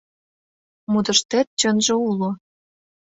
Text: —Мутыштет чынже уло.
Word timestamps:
—Мутыштет 0.91 1.47
чынже 1.59 1.93
уло. 2.07 2.29